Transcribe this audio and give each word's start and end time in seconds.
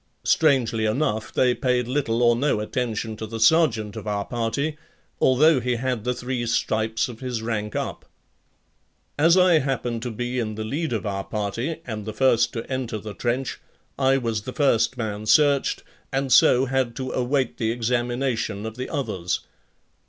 Strangely 0.23 0.85
enough, 0.87 1.31
they 1.31 1.53
paid 1.53 1.87
little 1.87 2.23
or 2.23 2.35
no 2.35 2.59
attention 2.59 3.15
to 3.17 3.27
the 3.27 3.39
sergeant 3.39 3.95
of 3.95 4.07
our 4.07 4.25
party, 4.25 4.75
although 5.19 5.59
he 5.59 5.75
had 5.75 6.03
the 6.05 6.13
three 6.15 6.43
stripes 6.47 7.07
of 7.07 7.19
his 7.19 7.43
rank 7.43 7.75
up. 7.75 8.05
As 9.19 9.37
I 9.37 9.59
happened 9.59 10.01
to 10.01 10.09
be 10.09 10.39
in 10.39 10.55
the 10.55 10.63
lead 10.63 10.91
of 10.91 11.05
our 11.05 11.23
party 11.23 11.81
and 11.85 12.05
the 12.07 12.13
first 12.13 12.51
to 12.53 12.65
enter 12.67 12.97
the 12.97 13.13
trench, 13.13 13.59
I 13.99 14.17
was 14.17 14.41
the 14.41 14.53
first 14.53 14.97
man 14.97 15.27
searched 15.27 15.83
and 16.11 16.33
so 16.33 16.65
had 16.65 16.95
to 16.95 17.11
await 17.11 17.57
the 17.57 17.69
examination 17.69 18.65
of 18.65 18.77
the 18.77 18.89
others. 18.89 19.41